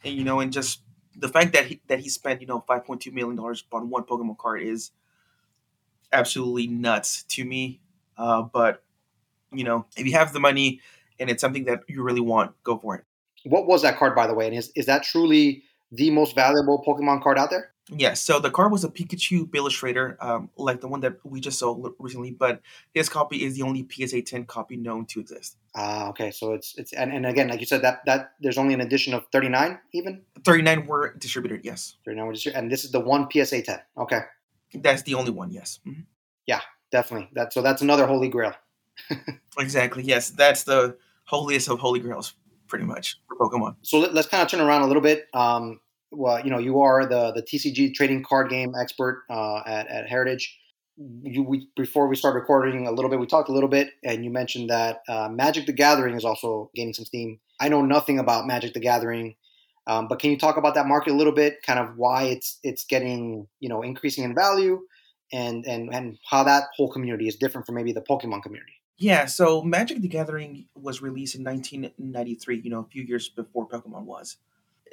[0.04, 0.82] and you know, and just
[1.16, 3.90] the fact that he that he spent, you know, five point two million dollars on
[3.90, 4.92] one Pokemon card is
[6.12, 7.80] absolutely nuts to me.
[8.16, 8.84] Uh, but
[9.52, 10.80] you know, if you have the money
[11.18, 13.04] and it's something that you really want, go for it.
[13.44, 14.46] What was that card, by the way?
[14.46, 17.72] And is is that truly the most valuable Pokemon card out there?
[17.90, 18.20] Yes.
[18.22, 21.76] So the card was a Pikachu Illustrator, um, like the one that we just saw
[21.98, 22.62] recently, but
[22.94, 25.56] his copy is the only PSA 10 copy known to exist.
[25.74, 26.30] Ah, uh, okay.
[26.30, 29.14] So it's it's and, and again, like you said, that that there's only an edition
[29.14, 30.22] of 39 even.
[30.44, 31.64] 39 were distributed.
[31.64, 31.96] Yes.
[32.04, 33.78] 39 were distributed, and this is the one PSA 10.
[33.98, 34.20] Okay.
[34.74, 35.50] That's the only one.
[35.50, 35.80] Yes.
[35.86, 36.02] Mm-hmm.
[36.46, 37.30] Yeah, definitely.
[37.34, 38.54] That so that's another holy grail.
[39.58, 40.02] exactly.
[40.04, 42.34] Yes, that's the holiest of holy grails,
[42.68, 43.76] pretty much for Pokemon.
[43.82, 45.26] So let, us kind of turn around a little bit.
[45.34, 45.80] Um,
[46.12, 50.08] well, you know, you are the the TCG trading card game expert uh, at at
[50.08, 50.58] Heritage.
[50.96, 54.24] You, we, before we start recording a little bit, we talked a little bit, and
[54.24, 57.40] you mentioned that uh, Magic the Gathering is also gaining some steam.
[57.58, 59.34] I know nothing about Magic the Gathering,
[59.86, 61.62] um, but can you talk about that market a little bit?
[61.66, 64.80] Kind of why it's it's getting you know increasing in value,
[65.32, 68.74] and and and how that whole community is different from maybe the Pokemon community.
[68.98, 73.66] Yeah, so Magic the Gathering was released in 1993, you know, a few years before
[73.66, 74.36] Pokemon was.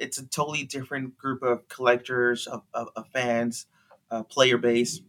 [0.00, 3.66] It's a totally different group of collectors, of, of, of fans,
[4.10, 5.02] uh, player base.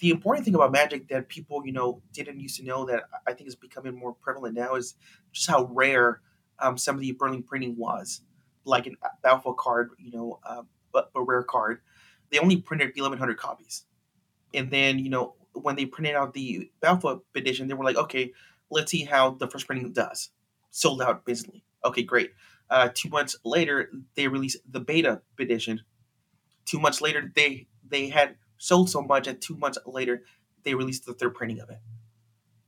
[0.00, 3.32] The important thing about Magic that people, you know, didn't used to know that I
[3.32, 4.96] think is becoming more prevalent now is
[5.32, 6.20] just how rare
[6.58, 8.20] um, some of the early printing was.
[8.66, 11.80] Like an alpha card, you know, uh, but a rare card,
[12.30, 13.84] they only printed 1,100 copies.
[14.52, 18.32] And then, you know, when they printed out the alpha edition, they were like, okay,
[18.70, 20.30] let's see how the first printing does.
[20.70, 21.64] Sold out basically.
[21.84, 22.32] Okay, great.
[22.70, 25.82] Uh, two months later, they released the beta edition.
[26.64, 30.22] Two months later, they they had sold so much, and two months later,
[30.62, 31.78] they released the third printing of it.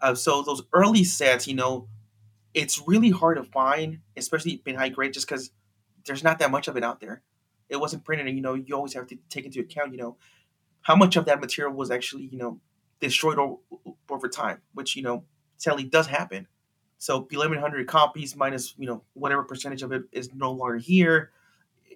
[0.00, 1.88] Uh, so those early sets, you know,
[2.52, 5.50] it's really hard to find, especially in high grade, just because
[6.04, 7.22] there's not that much of it out there.
[7.68, 10.16] It wasn't printed, and you know, you always have to take into account, you know,
[10.82, 12.60] how much of that material was actually, you know,
[13.00, 13.56] destroyed over,
[14.08, 15.24] over time, which you know
[15.56, 16.46] sadly does happen.
[16.98, 21.30] So 1100 copies minus you know whatever percentage of it is no longer here.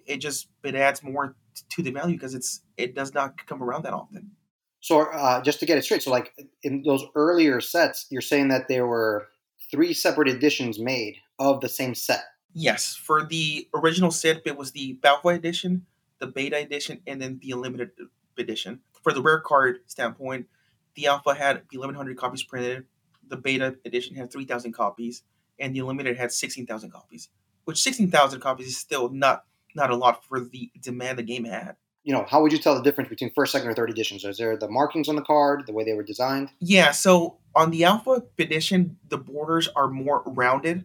[0.05, 1.35] It just it adds more
[1.69, 4.31] to the value because it's it does not come around that often.
[4.79, 6.33] So uh, just to get it straight, so like
[6.63, 9.27] in those earlier sets, you're saying that there were
[9.69, 12.23] three separate editions made of the same set.
[12.53, 15.85] Yes, for the original set, it was the Alpha edition,
[16.19, 17.91] the Beta edition, and then the Unlimited
[18.37, 18.81] edition.
[19.03, 20.47] For the rare card standpoint,
[20.95, 22.85] the alpha had 1,100 copies printed.
[23.31, 25.23] The beta edition had 3,000 copies,
[25.57, 27.29] and the limited had 16,000 copies.
[27.63, 31.77] Which 16,000 copies is still not not a lot for the demand the game had.
[32.03, 34.25] You know, how would you tell the difference between first, second, or third editions?
[34.25, 36.49] Is there the markings on the card, the way they were designed?
[36.59, 36.91] Yeah.
[36.91, 40.83] So on the alpha edition, the borders are more rounded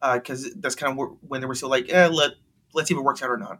[0.00, 2.34] because uh, that's kind of when they were still like, eh, let
[2.72, 3.58] let's see if it works out or not.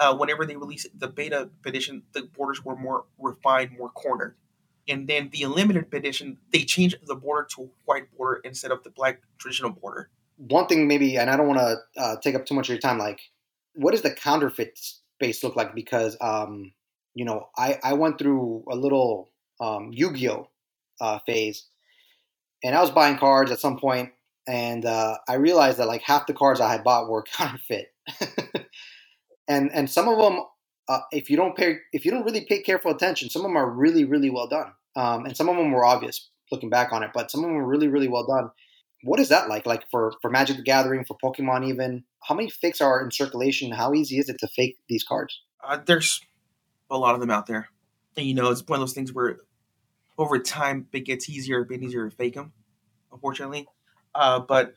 [0.00, 4.34] Uh, whenever they released the beta edition, the borders were more refined, more cornered
[4.88, 8.90] and then the limited edition they changed the border to white border instead of the
[8.90, 10.10] black traditional border.
[10.36, 12.80] One thing maybe and i don't want to uh, take up too much of your
[12.80, 13.20] time like
[13.74, 15.74] what does the counterfeit space look like?
[15.74, 16.72] Because um,
[17.14, 20.48] you know i i went through a little um, yu-gi-oh
[21.00, 21.66] uh, phase
[22.62, 24.10] and i was buying cards at some point
[24.46, 27.88] and uh, i realized that like half the cards i had bought were counterfeit.
[29.46, 30.42] And and some of them
[30.88, 33.56] uh, if you don't pay, if you don't really pay careful attention, some of them
[33.56, 37.02] are really, really well done, um, and some of them were obvious looking back on
[37.02, 38.50] it, but some of them were really, really well done.
[39.02, 39.66] What is that like?
[39.66, 43.72] Like for for Magic the Gathering, for Pokemon, even how many fakes are in circulation?
[43.72, 45.42] How easy is it to fake these cards?
[45.62, 46.20] Uh, there's
[46.90, 47.68] a lot of them out there,
[48.16, 49.38] and you know it's one of those things where
[50.16, 52.52] over time it gets easier, a bit easier to fake them,
[53.12, 53.66] unfortunately.
[54.14, 54.74] Uh, but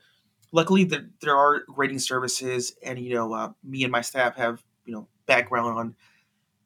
[0.52, 4.62] luckily there, there are grading services, and you know uh, me and my staff have
[4.84, 5.94] you know background on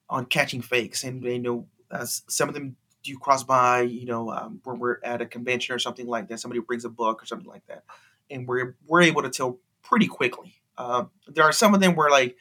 [0.08, 3.82] on catching fakes, and you know uh, some of them do cross by.
[3.82, 6.88] You know, um, when we're at a convention or something like that, somebody brings a
[6.88, 7.84] book or something like that,
[8.30, 10.54] and we're we're able to tell pretty quickly.
[10.78, 12.38] Uh, there are some of them where like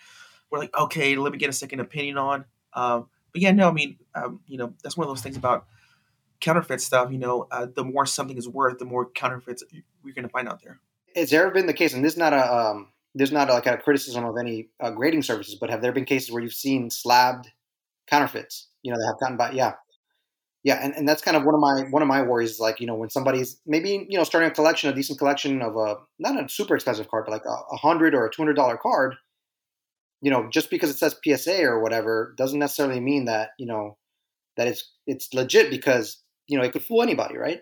[0.49, 2.45] we're like, okay, let me get a second opinion on.
[2.73, 3.01] Uh,
[3.33, 5.65] but yeah, no, I mean, um, you know, that's one of those things about
[6.39, 7.11] counterfeit stuff.
[7.11, 9.63] You know, uh, the more something is worth, the more counterfeits
[10.03, 10.79] you're going to find out there.
[11.15, 13.67] Has there ever been the case, and this is not a um, there's not like
[13.67, 16.89] a criticism of any uh, grading services, but have there been cases where you've seen
[16.89, 17.49] slabbed
[18.07, 18.69] counterfeits?
[18.83, 19.73] You know, that have gotten by, yeah,
[20.63, 22.79] yeah, and, and that's kind of one of my one of my worries is like
[22.79, 25.95] you know when somebody's maybe you know starting a collection, a decent collection of a
[26.19, 28.77] not a super expensive card, but like a, a hundred or a two hundred dollar
[28.77, 29.15] card.
[30.21, 33.97] You know, just because it says PSA or whatever doesn't necessarily mean that you know
[34.57, 37.61] that it's it's legit because you know it could fool anybody, right?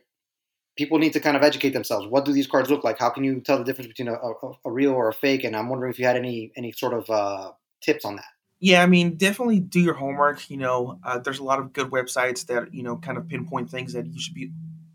[0.80, 2.08] People need to kind of educate themselves.
[2.08, 2.98] What do these cards look like?
[2.98, 5.44] How can you tell the difference between a, a, a real or a fake?
[5.44, 8.32] And I'm wondering if you had any any sort of uh, tips on that.
[8.62, 10.50] Yeah, I mean, definitely do your homework.
[10.50, 13.70] You know, uh, there's a lot of good websites that you know kind of pinpoint
[13.70, 14.52] things that you should be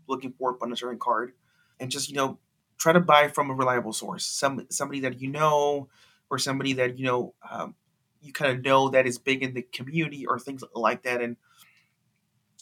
[0.07, 1.33] looking for on a certain card,
[1.79, 2.39] and just you know
[2.79, 5.87] try to buy from a reliable source, some somebody that you know,
[6.31, 7.75] or somebody that you know um,
[8.23, 11.21] you kind of know that is big in the community or things like that.
[11.21, 11.37] And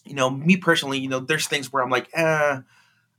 [0.03, 2.57] you know, me personally, you know, there's things where I'm like, ah.
[2.57, 2.62] Eh,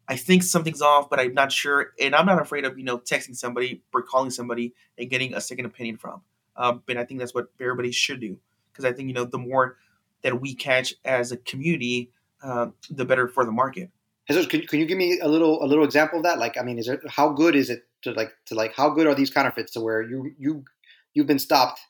[0.08, 1.92] I think something's off, but I'm not sure.
[2.00, 5.40] And I'm not afraid of, you know, texting somebody or calling somebody and getting a
[5.40, 6.20] second opinion from.
[6.56, 8.36] Um, but I think that's what everybody should do.
[8.70, 9.78] Because I think, you know, the more
[10.22, 12.10] that we catch as a community,
[12.42, 13.90] uh, the better for the market.
[14.28, 16.38] Jesus, can, can you give me a little a little example of that?
[16.38, 19.06] Like, I mean, is it how good is it to like to like how good
[19.06, 20.64] are these counterfeits to where you you
[21.12, 21.80] you've been stopped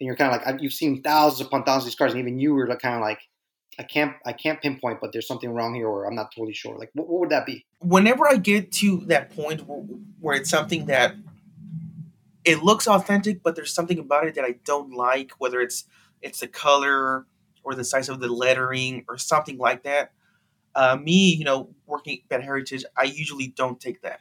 [0.00, 2.38] and you're kind of like you've seen thousands upon thousands of these cars and even
[2.38, 3.20] you were like, kind of like
[3.78, 6.76] I can't I can't pinpoint, but there's something wrong here, or I'm not totally sure.
[6.76, 7.64] Like, what, what would that be?
[7.78, 9.80] Whenever I get to that point where,
[10.20, 11.14] where it's something that
[12.44, 15.84] it looks authentic, but there's something about it that I don't like, whether it's
[16.22, 17.26] it's the color
[17.62, 20.12] or the size of the lettering or something like that.
[20.74, 24.20] Uh, me, you know, working at Heritage, I usually don't take that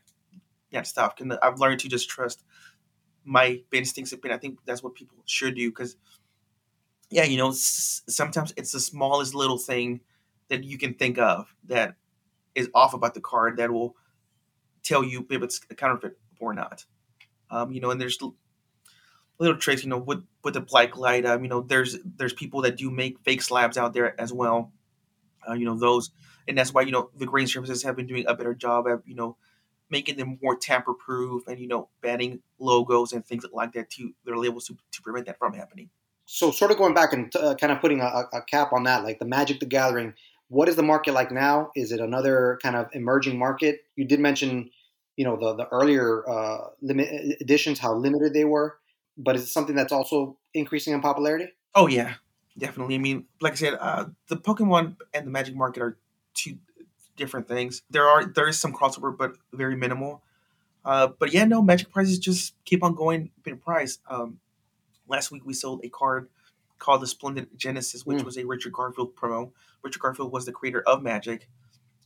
[0.72, 1.16] that stuff.
[1.20, 2.44] And I've learned to just trust
[3.24, 4.14] my instincts.
[4.30, 5.96] I think that's what people should do because,
[7.10, 10.02] yeah, you know, s- sometimes it's the smallest little thing
[10.50, 11.96] that you can think of that
[12.56, 13.96] is off about the card that will
[14.84, 16.86] tell you if it's a counterfeit or not.
[17.52, 18.18] Um, you know, and there's
[19.40, 21.26] little tricks, you know, with with the black light.
[21.26, 24.72] Um, you know, there's there's people that do make fake slabs out there as well.
[25.50, 26.12] Uh, you know, those
[26.48, 29.00] and that's why you know the grading services have been doing a better job at
[29.08, 29.38] you know
[29.90, 34.14] making them more tamper proof and you know banning logos and things like that to
[34.26, 35.90] their labels to, to prevent that from happening
[36.30, 39.04] so sort of going back and uh, kind of putting a, a, cap on that
[39.04, 40.14] like the magic the gathering
[40.50, 44.20] what is the market like now is it another kind of emerging market you did
[44.20, 44.70] mention
[45.16, 47.08] you know the, the earlier uh, limit
[47.42, 48.78] editions how limited they were
[49.18, 52.16] but is it something that's also increasing in popularity oh yeah
[52.58, 55.98] definitely i mean like i said uh, the pokemon and the magic market are
[56.34, 56.58] two
[57.18, 57.82] different things.
[57.90, 60.24] There are there is some crossover, but very minimal.
[60.86, 64.00] Uh, but yeah, no, Magic prices just keep on going in price.
[64.10, 64.40] Um,
[65.08, 66.30] last week we sold a card
[66.80, 68.26] called the Splendid Genesis, which mm.
[68.26, 69.52] was a Richard Garfield promo.
[69.84, 71.48] Richard Garfield was the creator of Magic,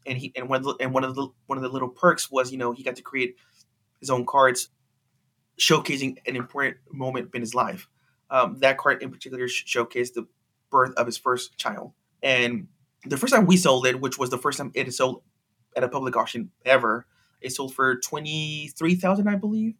[0.06, 2.32] and he and one of the, and one of the one of the little perks
[2.32, 3.36] was you know he got to create
[4.00, 4.70] his own cards,
[5.60, 7.88] showcasing an important moment in his life.
[8.30, 10.26] Um, that card in particular showcased the
[10.70, 11.92] birth of his first child,
[12.24, 12.68] and
[13.06, 15.24] the first time we sold it, which was the first time it sold
[15.76, 17.06] at a public auction ever,
[17.42, 19.76] it sold for twenty three thousand, I believe.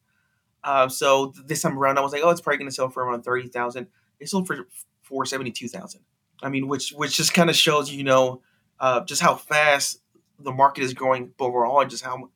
[0.64, 3.04] Uh, so this time around, I was like, oh, it's probably going to sell for
[3.04, 3.88] around thirty thousand.
[4.20, 4.68] It sold for
[5.02, 6.02] for seventy two thousand.
[6.44, 8.42] I mean, which which just kind of shows you know
[8.80, 10.02] uh, just how fast
[10.40, 12.30] the market is growing overall, and just how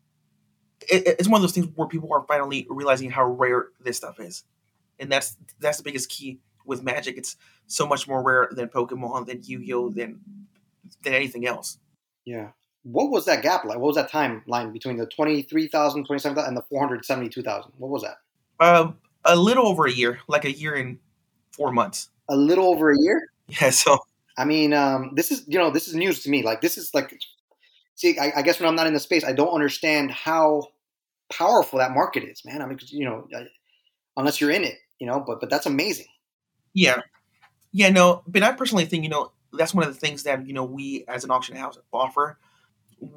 [0.81, 4.19] it, it's one of those things where people are finally realizing how rare this stuff
[4.19, 4.43] is,
[4.99, 7.17] and that's that's the biggest key with Magic.
[7.17, 10.19] It's so much more rare than Pokemon, than Yu Gi Oh, than
[11.03, 11.79] than anything else.
[12.25, 12.49] Yeah.
[12.85, 13.77] What was that gap like?
[13.77, 17.71] What was that timeline between the 23,000, 27,000 and the 472,000?
[17.77, 18.17] What was that?
[18.59, 18.91] Uh,
[19.23, 20.99] a little over a year, like a year and
[21.51, 22.09] four months.
[22.29, 23.29] A little over a year?
[23.47, 23.69] Yeah.
[23.69, 23.99] So,
[24.37, 26.43] I mean, um, this is, you know, this is news to me.
[26.43, 27.15] Like, this is like,
[27.95, 30.69] see, I, I guess when I'm not in the space, I don't understand how
[31.31, 32.61] powerful that market is, man.
[32.61, 33.27] I mean, you know,
[34.17, 36.07] unless you're in it, you know, but, but that's amazing.
[36.73, 37.01] Yeah.
[37.71, 40.53] Yeah, no, but I personally think, you know, that's one of the things that you
[40.53, 42.37] know we as an auction house offer.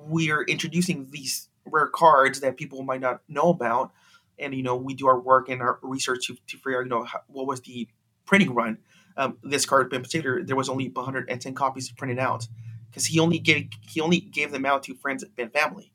[0.06, 3.92] We are introducing these rare cards that people might not know about,
[4.38, 6.90] and you know we do our work and our research to, to figure out you
[6.90, 7.88] know how, what was the
[8.24, 8.78] printing run.
[9.16, 12.46] Um, this card in particular, there was only 110 copies printed out
[12.90, 15.92] because he only gave he only gave them out to friends and family,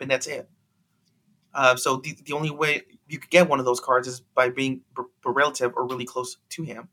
[0.00, 0.48] and that's it.
[1.54, 4.48] Uh, so the, the only way you could get one of those cards is by
[4.48, 6.88] being a relative or really close to him.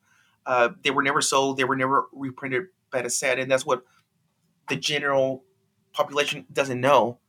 [0.46, 1.58] Uh, they were never sold.
[1.58, 3.84] They were never reprinted by the set, and that's what
[4.68, 5.44] the general
[5.94, 7.20] population doesn't know,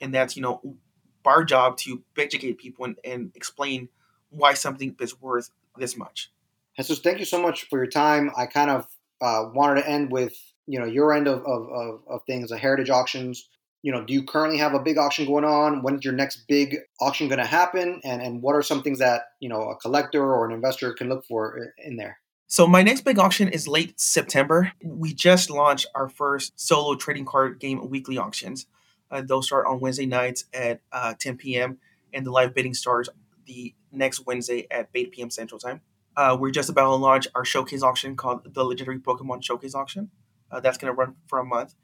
[0.00, 0.76] and that's you know
[1.24, 3.88] our job to educate people and, and explain
[4.30, 6.30] why something is worth this much.
[6.76, 8.30] Jesus, thank you so much for your time.
[8.36, 8.86] I kind of
[9.20, 10.34] uh, wanted to end with
[10.66, 13.48] you know your end of, of, of, of things, the heritage auctions.
[13.82, 15.82] You know, do you currently have a big auction going on?
[15.82, 18.00] When's your next big auction going to happen?
[18.04, 21.08] And and what are some things that you know a collector or an investor can
[21.08, 22.18] look for in there?
[22.46, 24.72] So my next big auction is late September.
[24.84, 28.66] We just launched our first solo trading card game weekly auctions.
[29.10, 31.78] Uh, those start on Wednesday nights at uh, 10 p.m.
[32.12, 33.08] and the live bidding starts
[33.46, 35.30] the next Wednesday at 8 p.m.
[35.30, 35.80] Central Time.
[36.16, 40.10] Uh, we're just about to launch our showcase auction called the Legendary Pokemon Showcase Auction.
[40.50, 41.74] Uh, that's going to run for a month,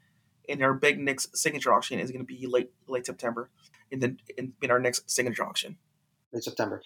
[0.47, 3.49] and our big next signature auction is going to be late late September,
[3.89, 5.77] in the in, in our next signature auction
[6.33, 6.81] in September.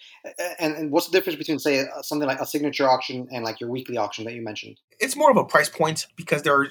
[0.59, 3.69] And, and what's the difference between, say, something like a signature auction and like your
[3.69, 4.79] weekly auction that you mentioned?
[4.99, 6.67] It's more of a price point because there are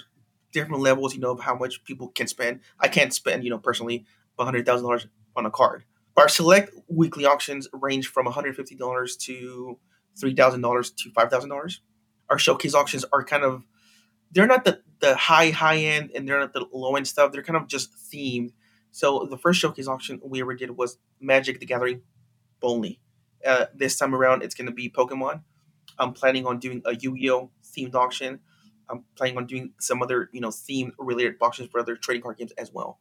[0.53, 2.61] different levels, you know, of how much people can spend.
[2.79, 4.07] I can't spend, you know, personally,
[4.39, 5.07] hundred thousand dollars
[5.37, 5.85] on a card.
[6.17, 9.79] Our select weekly auctions range from one hundred fifty dollars to
[10.19, 11.81] three thousand dollars to five thousand dollars.
[12.29, 13.63] Our showcase auctions are kind of
[14.33, 17.33] they're not the the high high end and they're not the low end stuff.
[17.33, 18.53] They're kind of just themed.
[18.91, 22.03] So the first showcase auction we ever did was Magic the Gathering
[22.63, 23.01] only.
[23.45, 25.43] Uh, this time around, it's going to be Pokemon.
[25.99, 28.41] I'm planning on doing a Yu-Gi-Oh themed auction.
[28.89, 32.37] I'm planning on doing some other, you know, themed related auctions for other trading card
[32.37, 32.99] games as well.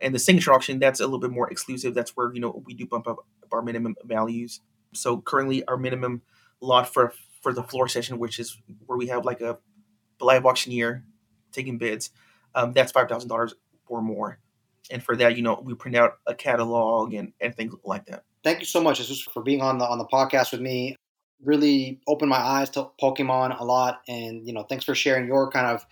[0.00, 1.94] And the signature auction, that's a little bit more exclusive.
[1.94, 3.18] That's where, you know, we do bump up
[3.52, 4.60] our minimum values.
[4.92, 6.22] So currently our minimum
[6.60, 7.12] lot for
[7.42, 8.56] for the floor session, which is
[8.86, 9.58] where we have like a
[10.20, 11.04] live auctioneer
[11.52, 12.10] taking bids,
[12.54, 13.54] um, that's five thousand dollars
[13.86, 14.38] or more.
[14.90, 18.24] And for that, you know, we print out a catalog and, and things like that.
[18.44, 20.96] Thank you so much, Jesus, for being on the on the podcast with me.
[21.42, 25.50] Really opened my eyes to Pokemon a lot, and you know, thanks for sharing your
[25.50, 25.84] kind of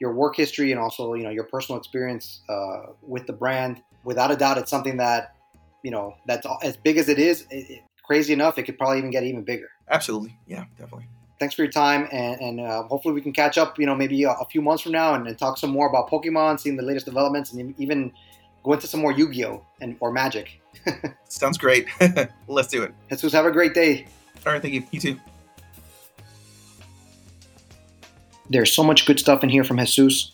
[0.00, 3.80] your work history and also you know your personal experience uh, with the brand.
[4.02, 5.36] Without a doubt, it's something that
[5.84, 7.46] you know that's as big as it is.
[7.50, 9.68] It, it, crazy enough, it could probably even get even bigger.
[9.88, 11.06] Absolutely, yeah, definitely.
[11.38, 13.78] Thanks for your time, and, and uh, hopefully we can catch up.
[13.78, 16.10] You know, maybe a, a few months from now, and, and, talk some more about
[16.10, 18.12] Pokemon, seeing the latest developments, and even
[18.62, 20.60] go into some more Yu-Gi-Oh and or Magic.
[21.28, 21.86] Sounds great.
[22.48, 22.94] Let's do it.
[23.10, 24.06] Jesus, have a great day.
[24.46, 24.84] All right, thank you.
[24.90, 25.20] You too.
[28.48, 30.32] There's so much good stuff in here from Jesus,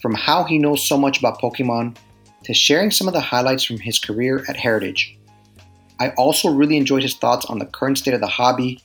[0.00, 1.96] from how he knows so much about Pokemon
[2.44, 5.18] to sharing some of the highlights from his career at Heritage.
[5.98, 8.80] I also really enjoyed his thoughts on the current state of the hobby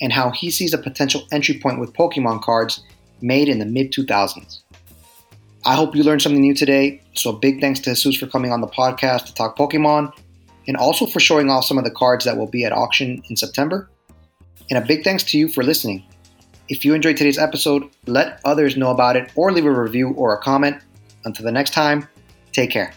[0.00, 2.82] and how he sees a potential entry point with Pokemon cards
[3.20, 4.60] made in the mid 2000s.
[5.66, 7.02] I hope you learned something new today.
[7.14, 10.12] So, big thanks to Jesus for coming on the podcast to talk Pokemon
[10.66, 13.36] and also for showing off some of the cards that will be at auction in
[13.36, 13.88] September.
[14.70, 16.04] And a big thanks to you for listening.
[16.68, 20.34] If you enjoyed today's episode, let others know about it or leave a review or
[20.34, 20.82] a comment.
[21.24, 22.08] Until the next time,
[22.52, 22.92] take care.